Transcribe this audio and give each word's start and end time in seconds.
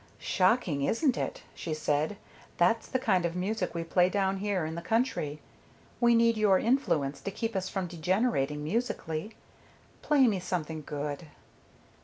"Shocking, 0.17 0.81
isn't 0.81 1.15
it?" 1.15 1.43
she 1.53 1.75
said. 1.75 2.17
"That's 2.57 2.87
the 2.87 2.97
kind 2.97 3.23
of 3.23 3.35
music 3.35 3.75
we 3.75 3.83
play 3.83 4.09
down 4.09 4.37
here 4.37 4.65
in 4.65 4.73
the 4.73 4.81
country. 4.81 5.39
We 5.99 6.15
need 6.15 6.37
your 6.37 6.57
influence 6.57 7.21
to 7.21 7.29
keep 7.29 7.55
us 7.55 7.69
from 7.69 7.85
degenerating 7.85 8.63
musically. 8.63 9.35
Play 10.01 10.25
me 10.27 10.39
something 10.39 10.81
good." 10.87 11.27